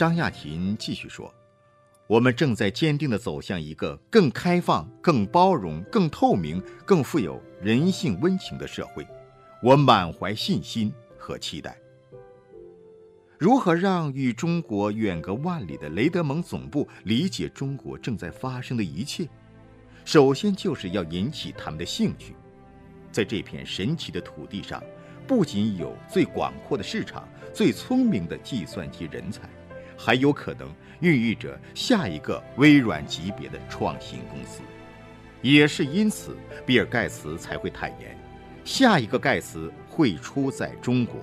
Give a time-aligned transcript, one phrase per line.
[0.00, 1.30] 张亚勤继续说
[2.08, 9.06] ：“我们正在坚定地走向一个更开放、更包容、更透明、更富有人性温情的社会，
[9.62, 11.76] 我满怀信心和期待。”
[13.36, 19.28] 如何让与中国远隔万里的雷德蒙总部理解中国正在发生的一切？
[20.06, 22.34] 首先就是要引起他们的兴趣。
[23.12, 24.82] 在这片神奇的土地上，
[25.26, 29.42] 不仅有最广阔的市场、最聪明的计算机人才，
[30.02, 30.66] 还有可能
[31.00, 34.62] 孕育着下一个微软级别的创新公司。
[35.42, 38.16] 也是因此，比尔·盖茨才会坦言，
[38.64, 41.16] 下一个盖茨会出在中国。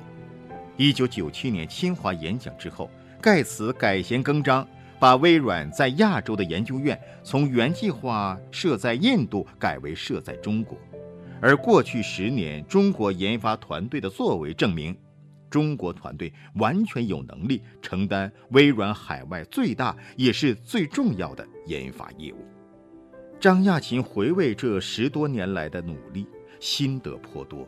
[0.76, 2.88] 一九九七年清华演讲之后，
[3.20, 4.68] 盖茨改弦更张，
[5.00, 10.78] 把微软在亚洲的研究院从原计划设在印度改为设在中国。
[11.42, 14.96] 而过去十年中国研发团队的作为证明，
[15.50, 22.46] 中国团队完全有能力承担微软海外最大也是最重要的研发业务。
[23.40, 26.26] 张亚勤回味这十多年来的努力，
[26.60, 27.68] 心得颇多。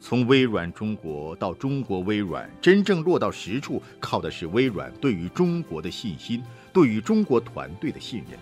[0.00, 6.42] 从微软中国到中国微软，真正落到实处，靠的是微软对于中国的信心，
[6.72, 8.38] 对于中国团队的信任。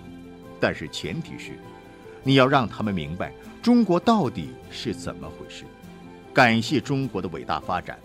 [0.58, 1.58] 但是前提是，
[2.22, 5.64] 你要让他们明白中国到底是怎么回事。
[6.32, 7.98] 感谢中国的伟大发展，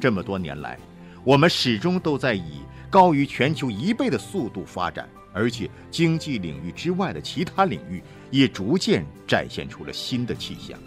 [0.00, 0.78] 这么多年来，
[1.24, 10.78] 我们始终都在以高于全球一倍的速度发展，而且经济领域之外的其他领域也逐渐展现出了新的气象。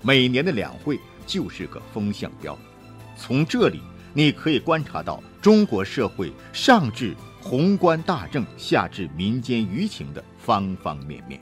[0.00, 0.98] 每年的两会。
[1.24, 2.58] 就是个风向标，
[3.16, 3.80] 从这里
[4.12, 11.40] 你可以观察到中国社会上至宏观大政，下至民间舆情的方方面面。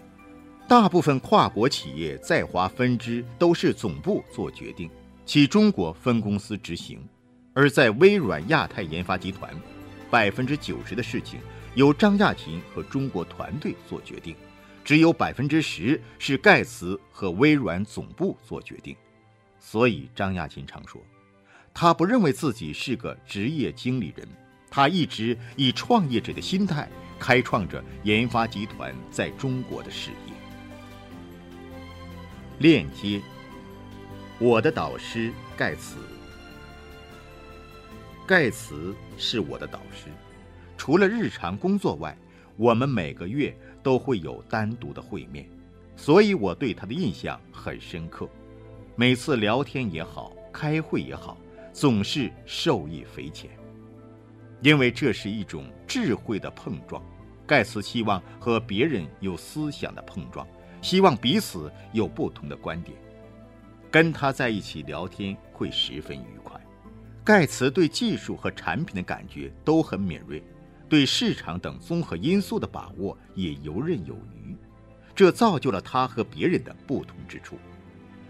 [0.69, 4.91] 大部分跨国企业在华分支都是总部做决定，
[5.31, 6.98] 其中国分公司执行；
[7.55, 9.48] 而在微软亚太研发集团，
[10.11, 11.39] 百分之九十的事情
[11.77, 14.34] 由张亚勤和中国团队做决定，
[14.83, 18.96] 只有百分之十是盖茨和微软总部做决定。
[19.61, 21.01] 所以，张亚勤常说，
[21.73, 24.27] 他不认为自己是个职业经理人，
[24.69, 26.89] 他一直以创业者的心态
[27.20, 30.35] 开创着研发集团在中国的事业。
[32.58, 33.23] 链接，
[34.42, 35.98] 我的导师盖茨。
[38.27, 40.06] 盖茨是我的导师，
[40.78, 42.17] 除了日常工作外，
[42.56, 45.46] 我们每个月都会有单独的会面，
[45.95, 48.27] 所以我对他的印象很深刻。
[48.96, 51.36] 每次聊天也好，开会也好，
[51.70, 53.51] 总是受益匪浅。
[54.62, 57.05] 因为这是一种智慧的碰撞。
[57.46, 60.48] 盖茨希望和别人有思想的碰撞，
[60.80, 62.96] 希望彼此有不同的观点。
[63.90, 66.61] 跟他在一起聊天会十分愉快。
[67.24, 70.42] 盖茨对技术和产品的感觉都很敏锐，
[70.89, 74.56] 对市场等综合因素的把握也游刃有余，
[75.14, 77.58] 这造就了他和别人的不同之处。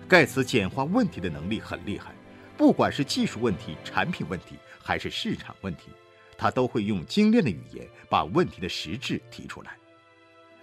[0.08, 2.12] 盖茨简化问题的能力很厉害，
[2.56, 5.90] 不管是技术问题、产品问题，还是市场问题，
[6.36, 9.76] 他都会用精炼的语言把问题的实质提出来。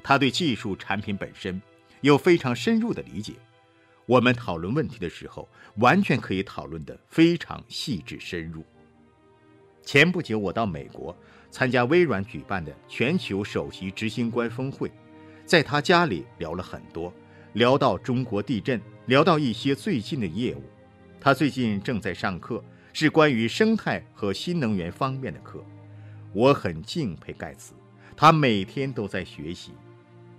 [0.04, 1.62] 他对技术产品本身
[2.02, 3.34] 有非常深入的理解，
[4.08, 8.64] 我们讨论问题的时候，完全可以讨论的非常细致深入。
[9.84, 11.14] 前不久，我到美国
[11.52, 14.90] 参加微软举办的全球首席执行官峰会，
[15.46, 17.14] 在他家里聊了很多。
[17.54, 20.64] 聊到中国地震，聊到一些最近的业务，
[21.20, 22.64] 他最近正在上课，
[22.94, 25.62] 是关于生态和新能源方面的课。
[26.32, 27.74] 我很敬佩盖茨，
[28.16, 29.72] 他每天都在学习。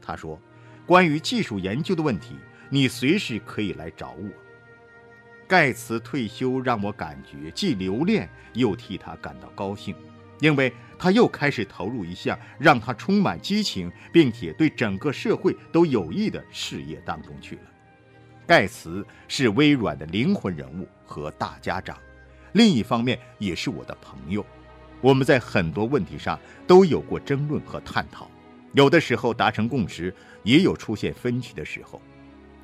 [0.00, 0.40] 他说，
[0.86, 2.36] 关于技术研究的问题，
[2.68, 4.28] 你随时可以来找我。
[5.46, 9.94] 盖茨退休让我感觉既留恋又替他感到高兴。
[10.40, 17.62] 因为他又开始投入一项让他充满激情，并且对整个社会都有益的事业当中去了。
[18.46, 21.98] 盖茨是微软的灵魂人物和大家长，
[22.52, 24.46] 另一方面也是我的朋友。
[25.00, 26.38] 我们在很多问题上
[26.68, 28.30] 都有过争论和探讨，
[28.74, 30.14] 有的时候达成共识，
[30.44, 32.00] 也有出现分歧的时候。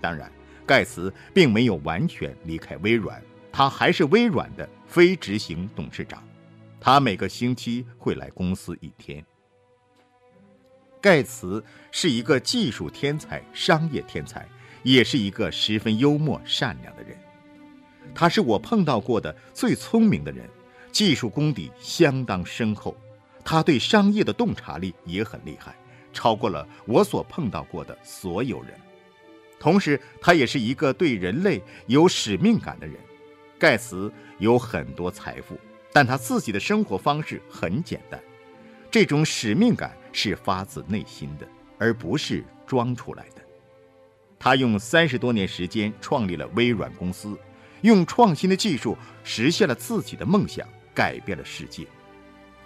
[0.04, 0.30] 当然，
[0.66, 6.22] 盖茨并没有完全离开微软，他还是微软的非执行董事长。
[6.78, 9.24] 他每个星期会来公司一天。
[11.00, 14.46] 盖茨是一个技术天才、商业天才，
[14.82, 17.16] 也是一个十分幽默、善良的人。
[18.14, 20.46] 他是我碰到过的最聪明的人，
[20.92, 22.94] 技术功底相当深厚。
[23.42, 25.74] 他对商业的洞察力也很厉害，
[26.12, 28.78] 超过了我所碰到过的所有人。
[29.64, 32.96] 同时，他也是一个对人类有使命感的人。
[33.58, 35.58] 盖茨有很多财富。
[35.90, 38.20] 但他自己的生活方式很简单，
[38.90, 41.46] 这种使命感是发自内心的，
[41.78, 43.40] 而不是装出来的。
[44.38, 47.38] 他用三十多年时间创立了微软公司，
[47.82, 51.86] 用创新的技术实现了自己的梦想，改变了世界。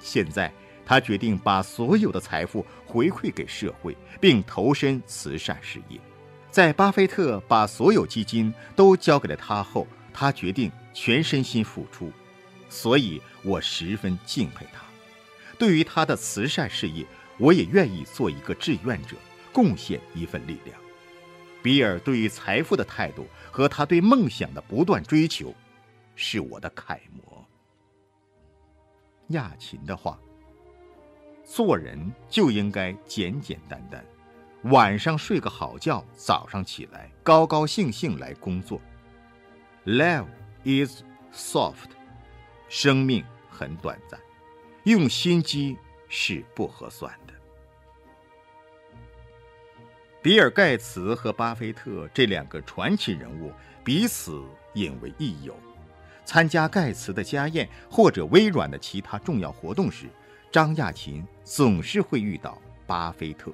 [0.00, 0.50] 现在，
[0.86, 6.00] 他决定把所有的财富回馈给社会，并投身慈善事业。
[6.50, 12.10] 在巴菲特把所有基金都交给了他后，他决定全身心付出，
[12.68, 14.82] 所以我十分敬佩他。
[15.58, 17.04] 对于他的慈善事业，
[17.36, 19.16] 我也愿意做一个志愿者，
[19.52, 20.78] 贡献一份力量。
[21.62, 25.54] 比尔对于财富的态度和他对梦想的不断追求，
[26.16, 27.44] 是我的楷模。
[29.28, 30.18] 亚琴的话
[31.44, 34.02] ：“做人就应该简简单单。”
[34.64, 38.80] 晚上睡个好觉，早上起来高高兴兴来工作。
[39.86, 40.26] Life
[40.64, 41.02] is
[41.32, 41.90] soft，
[42.68, 44.18] 生命很短暂，
[44.82, 45.78] 用心机
[46.08, 47.32] 是不合算的。
[50.20, 53.52] 比尔·盖茨和巴菲特这两个传奇人物
[53.84, 54.42] 彼此
[54.74, 55.56] 引为益友。
[56.24, 60.08] 参加盖茨的家宴或者微软的其他重要活动时，
[60.50, 63.50] 张亚勤总是会遇到巴菲特。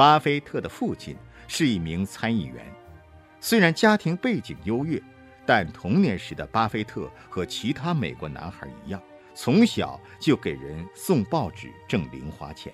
[0.00, 1.14] 巴菲特的父亲
[1.46, 2.64] 是一名参议员，
[3.38, 4.98] 虽然家庭背景优越，
[5.44, 8.98] 但童年时的巴菲特和其他美国男孩一样，
[9.34, 12.72] 从小就给人送报纸挣零花钱。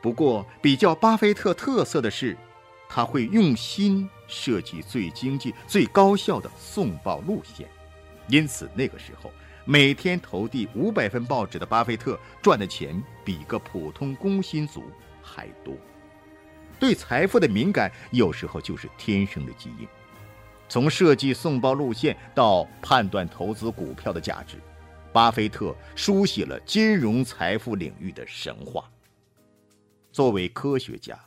[0.00, 2.36] 不过，比较巴菲特特色的是，
[2.88, 7.68] 他会用心设计最经济、最高效的送报路线，
[8.28, 9.32] 因此那个时候，
[9.64, 14.84] 每天投递五百份报纸的巴菲特赚的钱比个普通工薪族
[15.20, 15.74] 还多。
[16.78, 19.88] 对财富的敏感，有时候就是天生的基因。
[20.68, 24.56] 从设计送报路线到判断投资股票的价值，
[25.12, 28.90] 巴菲特书写了金融财富领域的神话。
[30.10, 31.18] 作为科学家，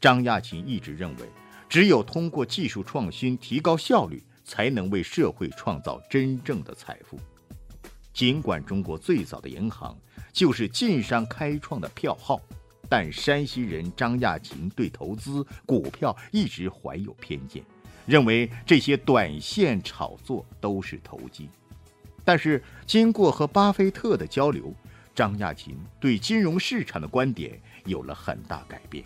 [0.00, 1.28] 张亚勤一直认为，
[1.68, 7.18] 只有通过技术创新提高效率，才能为社会创造真正的财富。
[8.12, 9.96] 尽管中国最早的银行
[10.32, 12.40] 就是晋商开创的票号。
[12.90, 17.62] 但山西人张亚勤对投资股票一直怀有偏见，
[18.04, 21.48] 认为这些短线炒作都是投机。
[22.24, 24.74] 但是经过和巴菲特的交流，
[25.14, 29.04] 张亚勤对金融市场的观点有了很大改变。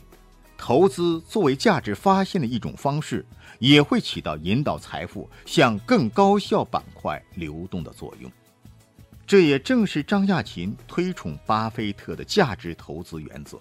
[0.56, 3.24] 投资作为价值发现的一种方式，
[3.58, 8.32] 也会起到引导财富向更高效板块流动的作用。
[9.26, 13.60] 这也正是张亚勤推崇巴菲特的价值投资原则。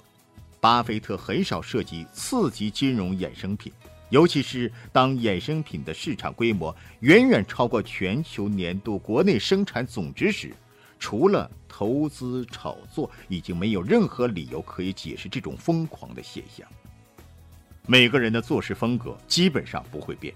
[0.64, 3.70] 巴菲特很少涉及次级金融衍生品，
[4.08, 10.56] 尤其是当衍生品的市场规模远远超过全球年度国内生产总值时，
[10.98, 16.66] 除了投资炒作，已经没有任何理由可以解释这种疯狂的现象。
[17.86, 20.34] 每个人的做事风格基本上不会变，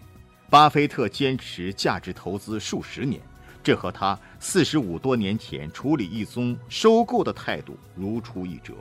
[0.49, 3.21] 巴菲特坚持价值投资数十年，
[3.63, 8.73] 这和他四十五多年前处理一宗收购的态度如出一辙。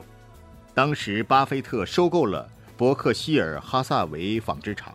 [0.77, 2.47] 当时，巴菲特收购了
[2.77, 4.95] 伯克希尔哈萨维纺织厂。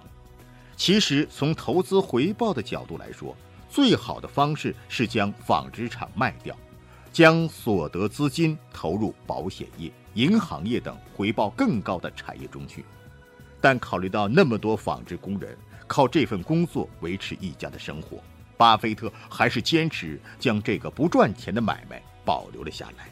[0.78, 3.36] 其实，从投资回报的角度来说，
[3.68, 6.56] 最好的方式是将纺织厂卖掉，
[7.12, 12.86] 将所得资金投入保险业、银行业等回报更高的产业中去。
[13.60, 15.58] 但考虑到那么多纺织工人
[15.88, 18.20] 靠这份工作维持一家的生活，
[18.56, 23.12] 巴菲特还是坚持将这个不赚钱的买卖保留了下来。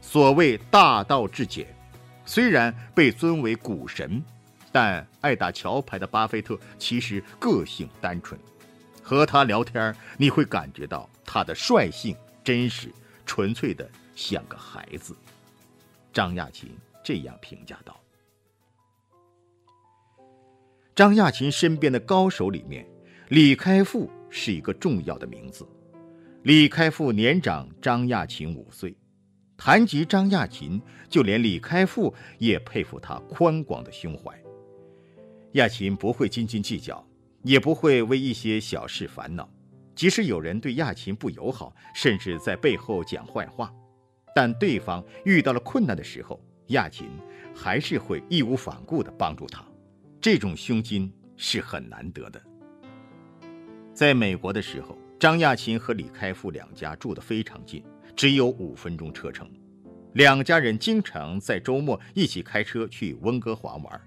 [0.00, 1.64] 所谓大道至简。
[2.24, 4.22] 虽然被尊为股神，
[4.70, 8.38] 但爱打桥牌的巴菲特其实个性单纯。
[9.02, 12.88] 和他聊天，你会感觉到他的率性、真实、
[13.26, 15.14] 纯粹的像个孩子。
[16.12, 16.70] 张亚勤
[17.02, 18.00] 这样评价道
[20.94, 22.86] ：“张亚勤身边的高手里面，
[23.28, 25.66] 李开复是一个重要的名字。
[26.44, 28.94] 李开复年长张亚勤五岁。”
[29.56, 34.36] 谈及张亚勤，就连李开复也佩服他宽广的胸怀。
[35.52, 37.06] 亚勤不会斤斤计较，
[37.42, 39.48] 也不会为一些小事烦恼。
[39.94, 43.72] 即使有人对亚勤不友好，甚至在背后讲坏话，
[44.34, 47.08] 但对方遇到了困难的时候，亚勤
[47.54, 49.62] 还是会义无反顾地帮助他。
[50.20, 52.42] 这种胸襟是很难得的。
[53.92, 57.84] 在美国的时候，张亚勤和李开复两家住得非常近。
[58.14, 59.48] 只有五分钟车程，
[60.14, 64.00] 两家人经常在周末一起开车去温哥华玩。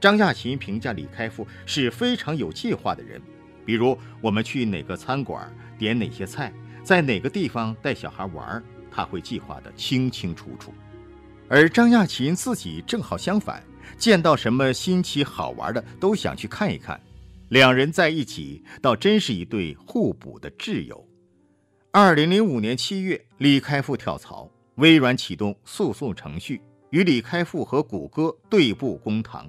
[0.00, 3.20] 张亚勤评价李开复是非常有计划的人，
[3.64, 10.72] 比如我们去哪个餐馆点哪些菜，在哪个地方带小孩玩，他会计划得清清楚楚。
[11.48, 13.62] 而张亚勤自己正好相反，
[13.98, 17.00] 见到什么新奇好玩的都想去看一看。
[17.48, 21.06] 两人在一起，倒真是一对互补的挚友。
[21.96, 26.60] 二零零五年七月，李开复跳槽，微软启动诉讼程序，
[26.90, 29.48] 与李开复和谷歌对簿公堂。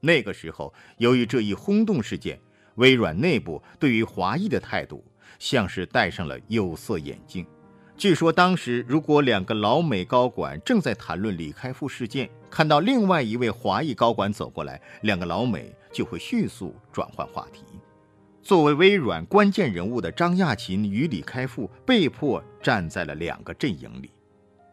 [0.00, 2.36] 那个时候，由于这一轰动事件，
[2.74, 5.04] 微软内部对于华裔的态度
[5.38, 7.46] 像是戴上了有色眼镜。
[7.96, 17.62] 据说当时，如果两个老美高管正在谈论李开复事件，看到另外一位华裔高管走过来，两个老美就会迅速转换话题。
[18.44, 24.10] 作为微软关键人物的张亚勤与李开复被迫站在了两个阵营里。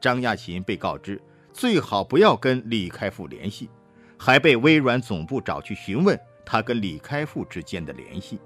[0.01, 1.21] 张亚勤被告知
[1.53, 3.69] 最好不要跟李开复联系，
[4.17, 8.41] 还被微软总部找去询问他跟李开复之间的联系。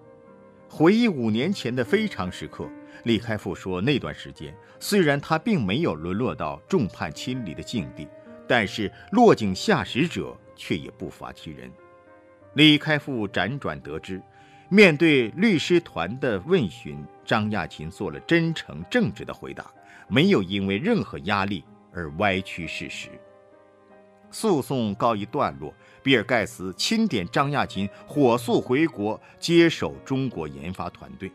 [0.70, 2.70] 回忆五年前的非常时刻。
[3.06, 8.08] 李开复说：“那段时间，虽然他并没有沦落到众叛亲离的境地，
[8.48, 11.72] 但是落井下石者却也不乏其人。”
[12.54, 14.22] 李开复辗转得知，
[14.70, 19.72] 面对律师团的问询，张亚勤做了真诚正直的回答，
[20.08, 23.10] 没有因为任何压力而歪曲事实。
[24.32, 31.32] 诉讼告一段落，比尔盖茨钦点张亚勤火速回国接手中国研发团队。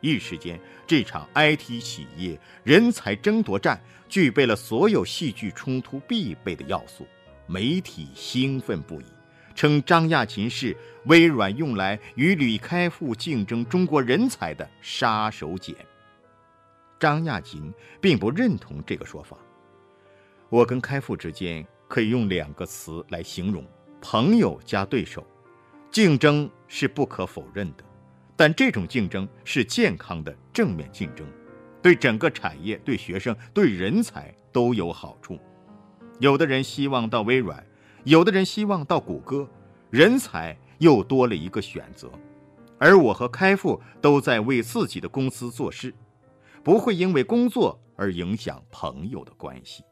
[0.00, 7.06] 一时间，这场 IT 企业人才争夺战具备了所有戏剧冲突必备的要素。
[7.46, 9.04] 媒体兴奋不已，
[9.60, 10.74] 称张亚勤是
[11.04, 15.76] 微软用来与李开复竞争中国人才的杀手锏。
[16.98, 19.36] 张亚勤并不认同这个说法。
[20.48, 23.62] 我跟开复之间可以用两个词来形容：
[24.00, 25.22] 朋友加对手。
[25.90, 27.84] 竞争是不可否认的。
[28.38, 31.26] 但这种竞争是健康的正面竞争，
[31.82, 35.38] 对整个产业、对学生、对人才都有好处。
[36.18, 37.62] 有的人希望到微软，
[38.04, 39.48] 有的人希望到谷歌，
[39.90, 42.10] 人才又多了一个选择。
[42.78, 45.94] 而我和开复都在为自己的公司做事，
[46.62, 49.84] 不会因为工作而影响朋友的关系。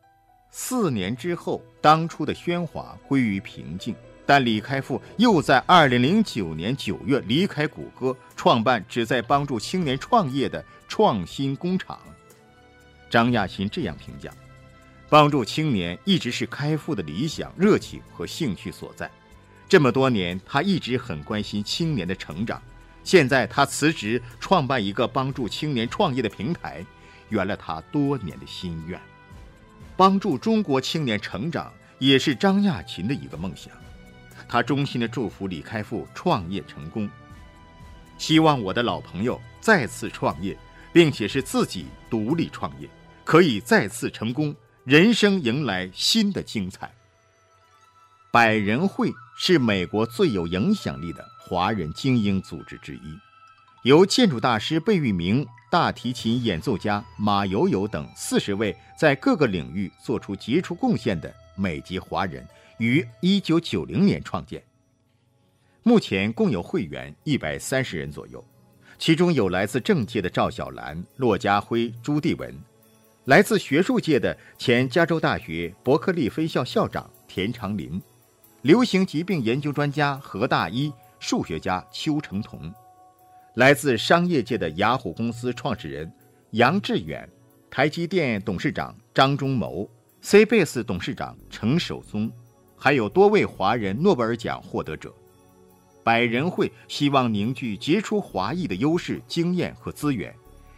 [0.50, 3.94] 四年之后，当初的喧哗归于平静。
[4.24, 11.98] 但李开复又在二零零九年九月离开谷歌，创办旨在帮助青年创业的创新工厂。
[13.08, 14.30] 张亚勤这样评价
[15.10, 19.10] ：“帮助青年一直是开复的理想、热情和兴趣所在。
[19.68, 22.60] 这么多年，他一直很关心青年的成长。
[23.04, 26.84] 现在他辞职，创办一个帮助青年创业的平台，
[27.30, 29.00] 圆了他多年的心愿。
[29.96, 33.72] 帮助中国青年成长，也是张亚勤的一个梦想。”
[34.46, 37.08] 他衷心的祝福李开复创业成功，
[38.16, 40.56] 希望我的老朋友再次创业，
[40.92, 42.88] 并且是自己独立创业，
[43.24, 44.54] 可以再次成功，
[44.88, 46.90] 人生迎来新的精彩。
[48.30, 53.18] 百人会是美国最有影响力的华人精英组织之一，
[53.82, 62.42] 由建筑大师贝聿铭、大提琴演奏家马友友等四十位在各个领域做出杰出贡献的美籍华人。
[62.78, 64.64] 于一九九零年创建，
[65.82, 68.42] 目前共有会员一百三十人左右，
[68.98, 72.58] 其中有来自政界的赵小兰、骆家辉、朱棣文，
[73.28, 78.00] 来自学术界的前加州大学伯克利分校校长田长林，
[78.62, 82.72] 流行疾病研究专家何大一、数学家邱成桐，
[83.56, 86.10] 来自商业界的雅虎公司创始人
[86.52, 87.28] 杨致远，
[87.68, 89.86] 台积电董事长张忠谋
[90.22, 92.32] ，C Base 董事长程守宗。
[92.78, 95.12] 还有多位华人诺贝尔奖获得者，
[96.02, 100.34] 百人会希望凝聚杰出华裔的优势、经验和资源，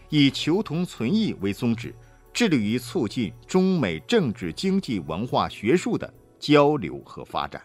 [0.09, 1.95] 以求同存异为宗旨，
[2.33, 7.63] 致力于促进中美政治、经济、文化、学术的交流和发展。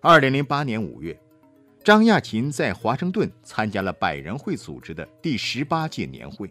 [0.00, 1.18] 二零零八年五月，
[1.82, 6.50] 张亚勤在华盛顿参加了百人会组织的第十八届年会，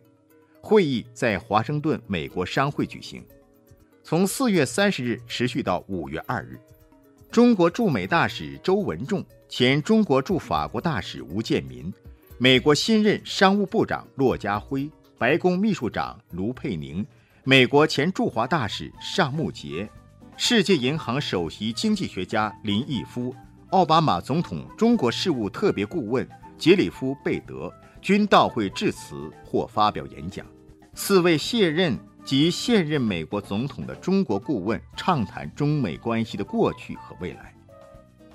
[0.62, 3.24] 会议在华盛顿美国商会举行。
[4.04, 6.60] 从四月三十日持续到五月二日，
[7.32, 11.94] 中国驻美大使周文重、前中国驻法国大使吴建民、
[12.38, 14.90] 美国新任商务部长骆家辉、
[15.24, 17.08] 白宫秘书长卢佩宁、
[17.46, 19.90] 美国前驻华大使尚慕杰、
[20.36, 23.34] 世界银行首席经济学家林毅夫、
[23.70, 26.28] 奥巴马总统中国事务特别顾问
[26.58, 30.46] 杰里夫·贝德均到会致辞或发表演讲。
[30.94, 31.98] 四位卸任。
[32.26, 37.54] 及现任美国总统的中国顾问畅谈中美关系的过去和未来，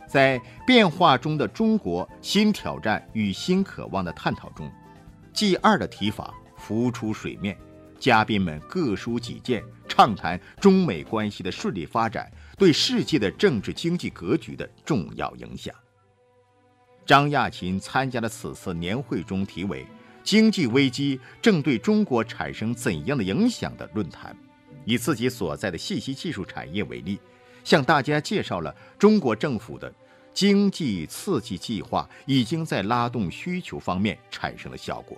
[0.07, 4.71] 在变化中的中国新挑战与新渴望的探讨中
[5.35, 6.35] ，G 二的提法
[6.69, 7.57] 浮出水面，
[7.99, 15.75] 嘉宾们各抒己见，畅谈中美关系的顺利发展对世界的政治经济格局的重要影响。
[17.07, 19.83] 张亚勤参加了此次年会中题为
[20.23, 24.37] “经济危机正对中国产生怎样的影响”的论坛，
[24.85, 27.19] 以自己所在的信息技术产业为例，
[27.65, 29.91] 向大家介绍了中国政府的
[30.35, 35.17] 经济刺激计划已经在拉动需求方面产生了效果，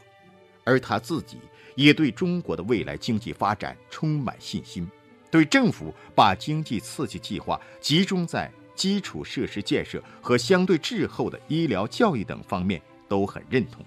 [0.65, 1.39] 而他自己。
[1.77, 4.87] 也对中国的未来经济发展充满信心，
[5.31, 13.83] 对政府把经济刺激计划集中在基础设施建设和相对滞后的医疗教育等方面都很认同。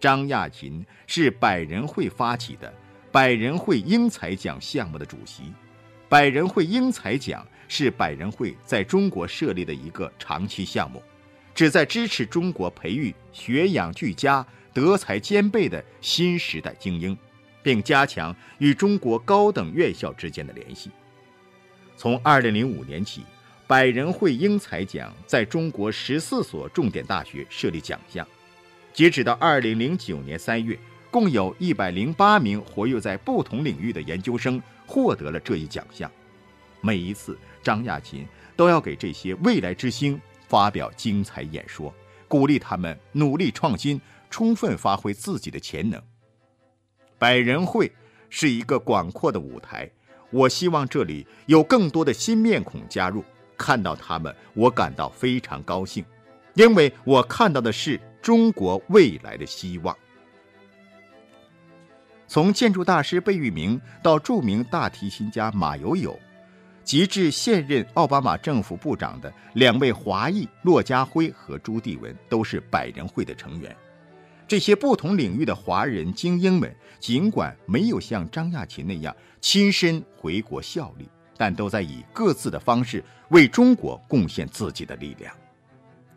[0.00, 2.70] 张亚勤是百人会发起的
[3.10, 5.44] 百人会英才奖项目的主席，
[6.10, 11.02] 百人会英才奖是百人会在中国设立的一个长期项目，
[11.54, 14.44] 旨在支持中国培育学养俱佳。
[14.72, 17.16] 德才兼备的新时代精英，
[17.62, 20.90] 并加强与中国高等院校之间的联系。
[21.96, 23.22] 从2005年起，
[23.66, 28.26] 百人会英才奖在中国十四所重点大学设立奖项。
[28.92, 30.78] 截止到2009年3月，
[31.10, 36.10] 共有一百零八名活跃在不同领域的研究生获得了这一奖项。
[36.80, 38.26] 每一次，张亚勤
[38.56, 41.94] 都要给这些未来之星发表精彩演说，
[42.26, 44.00] 鼓励他们努力创新。
[44.32, 46.02] 充分发挥自己的潜能。
[47.18, 47.92] 百人会
[48.30, 49.88] 是一个广阔的舞台，
[50.30, 53.22] 我希望这里有更多的新面孔加入。
[53.56, 56.04] 看到他们，我感到非常高兴，
[56.54, 59.96] 因为我看到的是中国未来的希望。
[62.26, 66.18] 从建筑大师贝聿铭到著名大提琴家马友友，
[66.82, 73.76] 及至现任奥巴马政府部长的两位华裔骆家辉和朱棣文，都是百人会的成员。
[74.46, 81.08] 这些不同领域的华人精英们，尽管没有像张亚勤那样亲身回国效力，
[81.38, 85.34] 但都在以各自的方式为中国贡献自己的力量。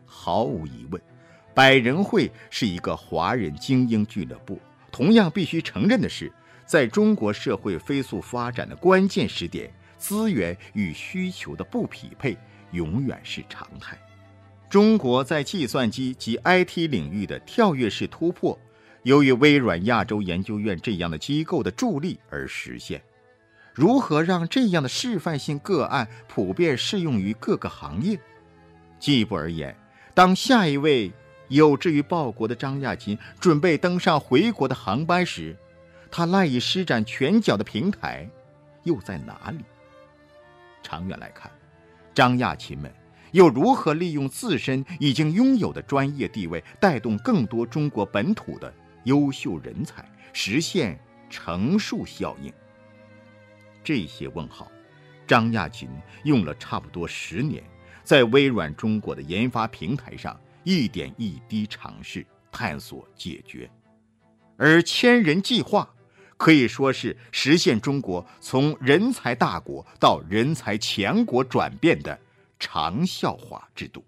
[0.05, 1.01] 毫无疑问，
[1.53, 4.59] 百人会是一个华人精英俱乐部。
[4.91, 6.31] 同样必须承认的是，
[6.65, 12.37] 在中国社会飞速发展的关键时点，资源与需求的不匹配
[12.71, 13.97] 永远是常态。
[14.69, 18.57] 中国在计算机及 IT 领域的跳跃式突破，
[19.03, 23.01] 由于微软亚洲研究院这样的机构的助力而实现。
[23.73, 28.19] 如何让这样的示范性个案普遍适用于各个行业？
[28.99, 29.75] 进一步而言，
[30.13, 31.11] 当下一位
[31.49, 35.55] 有志于报国的张亚勤准备登上回国的航班时，
[36.09, 38.27] 他赖以施展拳脚的平台
[38.83, 39.59] 又在哪里？
[40.81, 41.51] 长远来看，
[42.13, 42.91] 张亚勤们。
[43.35, 50.97] 又如何利用自身已经拥有的专业地位，带动更多中国本土的优秀人才，实现
[51.29, 52.49] 乘数效应？
[53.83, 54.71] 这些问号，
[55.27, 55.89] 张亚勤
[56.23, 57.61] 用了差不多十年，
[58.05, 63.69] 在微软中国的研发平台上一点一滴尝试、探索、解决。
[64.55, 65.93] 而千人计划
[66.37, 72.17] 可以说是实现中国从人才大国到人才强国转变的。
[72.59, 74.03] 长效化制度。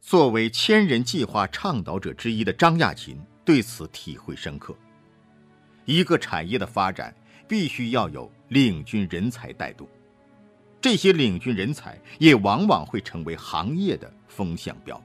[0.00, 4.76] 作为千人计划倡导者之一的张亚勤对此体会深刻。
[5.86, 7.14] 一个产业的发展
[7.48, 9.88] 必须要有领军人才带动，
[10.80, 15.02] 这些领军人才也往往会成为行业的风向标，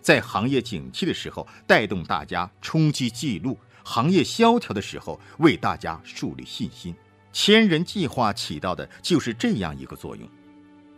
[0.00, 6.94] 在行业景气的时候带动大家冲击记录，行业萧条的时候为大家树立信心。
[7.32, 10.28] 千人计划起到的就是这样一个作用。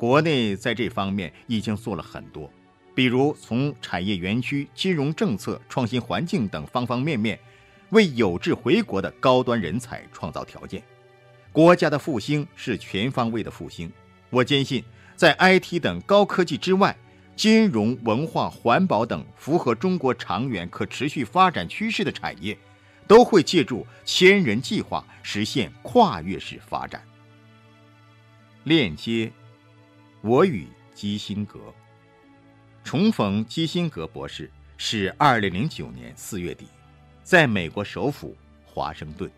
[0.05, 2.53] 国内在这方面已经做了很多，
[2.95, 7.41] 比如从产业园区、金融政策、创新环境等方方面面，
[7.89, 10.83] 为有志回国的高端人才创造条件。
[11.51, 13.91] 国家的复兴是全方位的复兴。
[14.29, 14.85] 我坚信，
[15.17, 16.95] 在 IT 等高科技之外，
[17.35, 22.55] 金融、文化、环保等符合中国长远可持续发展趋势的产业，
[23.07, 27.03] 都会借助千人计划实现跨越式发展。
[28.65, 29.33] 链接。
[30.27, 31.61] 我与基辛格
[32.83, 36.65] 重逢，基辛格博士是二零零九年四月底，
[37.23, 38.35] 在美国首府
[38.65, 39.31] 华盛顿，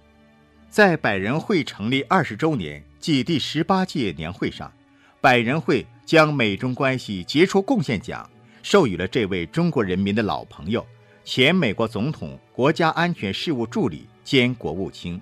[0.70, 4.72] 在百人会成立二十周年暨第十八届年会上，
[5.20, 8.30] 百人会将美中关系杰出贡献奖
[8.62, 10.86] 授予了这位中国人民的老朋友，
[11.24, 15.20] 前美国总统国家安全事务助理兼国务卿。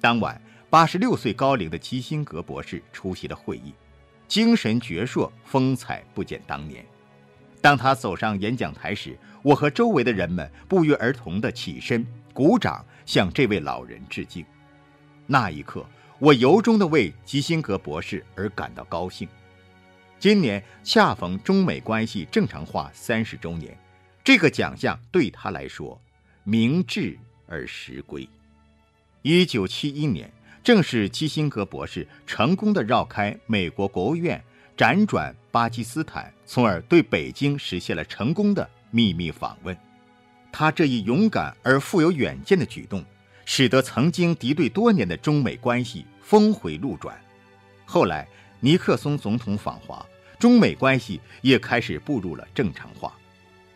[0.00, 3.74] 当晚，八十六岁高龄的基辛格博士出席了会议。
[4.28, 6.84] 精神矍铄，风采不减当年。
[7.60, 14.44] 当他走上演讲台时，我和周围的人们不约而同地起身鼓掌，向这位老人致敬。
[15.26, 15.84] 那一刻，
[16.18, 19.26] 我由衷的为基辛格博士而感到高兴。
[20.18, 23.76] 今年恰逢中美关系正常化三十周年，
[24.22, 26.00] 这个奖项对他来说
[26.44, 28.28] 明智而实归。
[29.22, 34.42] 一九七一年，正是基辛格博士成功的绕开美国国务院，
[34.76, 39.76] 辗转巴基斯坦，从而对北京实现了成功的秘密访问。
[40.52, 43.04] 他这一勇敢而富有远见的举动，
[43.44, 47.18] 使得曾经敌对多年的中美关系峰回路转。
[47.84, 48.26] 后来。
[48.60, 50.04] 尼克松总统访华，
[50.36, 53.14] 中美关系也开始步入了正常化。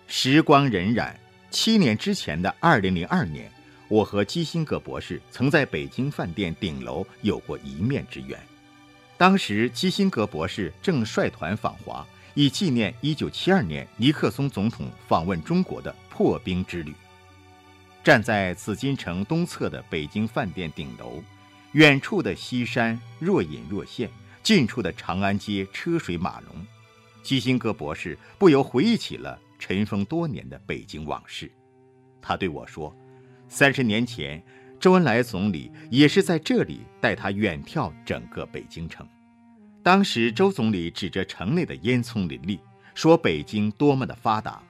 [0.09, 1.15] 时光荏苒，
[1.53, 3.49] 七年之前的二零零二年，
[3.93, 8.41] 我和基辛格博士曾在北京饭店顶楼有过一面之缘。
[9.19, 16.95] 当时基辛格博士正率团访华，以纪念一九七二年尼克松总统访问中国的破冰之旅。
[18.03, 21.23] 站在紫禁城东侧的北京饭店顶楼，
[21.73, 24.09] 远处的西山若隐若现。
[24.43, 26.67] 近处的长安街车水马龙，
[27.23, 31.53] 基辛格博士不由回忆起了尘封多年的北京往事。
[32.23, 32.93] 他对我说
[33.55, 34.43] ：“三十年前，
[34.81, 39.07] 周恩来总理也是在这里带他远眺整个北京城。
[39.83, 42.59] 当时，周总理指着城内的烟囱林立，
[42.95, 44.63] 说北京多么的发达。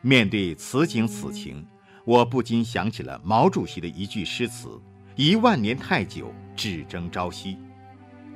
[0.00, 1.66] 面对此景此情，
[2.04, 4.80] 我不禁想起了毛主席的一句诗词
[5.16, 7.58] ：‘一万年太久，只争朝夕。’”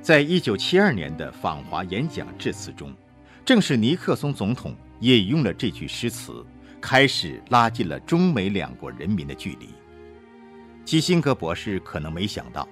[0.03, 2.93] 在一九七二年的访华演讲致辞中，
[3.45, 6.45] 正是尼克松总统引用了这句诗词，
[6.81, 9.69] 开始拉近了中美两国人民的距离。
[10.85, 12.67] 基辛格博士可能没想到，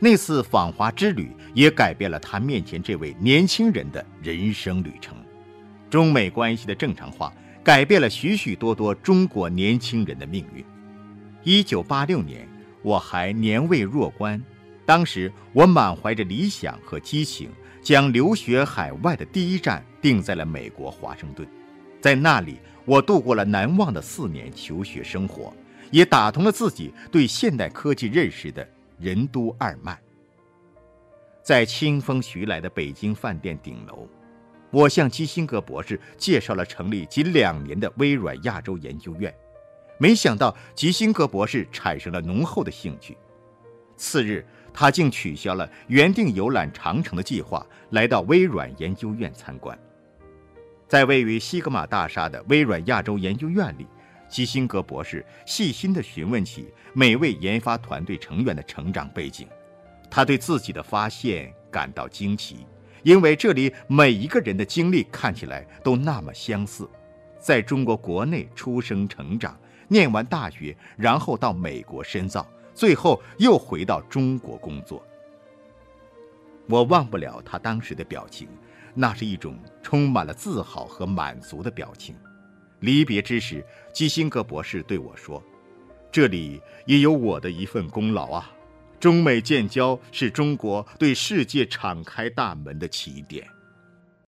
[0.00, 5.16] 那次访华之旅也改变了他面前这位年轻人的人生旅程。
[5.88, 10.64] 中美关系的正常化，改变了许许多多中国年轻人的命运。
[11.44, 12.48] 一九八六年，
[12.82, 14.42] 我还年未弱冠。
[14.84, 17.48] 当时我满怀着理想和激情，
[17.80, 21.48] 将留学海外的第一站定在了美国华盛顿，
[22.00, 25.54] 在那里我度过了难忘的四年求学生活，
[25.90, 28.66] 也打通了自己对现代科技认识的
[28.98, 29.98] 任督二脉。
[31.42, 34.08] 在清风徐来的北京饭店顶楼，
[34.70, 39.34] 我向基辛格博士介绍了成立仅两年的微软亚洲研究院，
[39.98, 43.16] 没想到基辛格博士产生了浓厚的兴趣。
[43.96, 44.44] 次日。
[44.76, 49.78] 他竟取消了原定游览长城的计划，来到微软研究院参观。
[50.88, 53.86] 在位于西格玛大厦的微软亚洲研究院里，
[54.34, 59.46] 基辛格博士细心地询问起每位研发团队成员的成长背景。
[60.10, 62.66] 他对自己的发现感到惊奇，
[63.04, 66.90] 因为这里每一个人的经历看起来都那么相似：
[67.38, 72.44] 在中国国内出生、成长，念完大学，然后到美国深造。
[72.74, 75.00] 最后又回到中国工作，
[76.68, 78.48] 我忘不了他当时的表情，
[78.94, 82.16] 那是一种充满了自豪和满足的表情。
[82.84, 85.42] 离别之时，基辛格博士对我说
[86.12, 88.52] ：“这里也有我的一份功劳啊！
[89.00, 93.48] 中美建交是中国对世界敞开大门的起点。”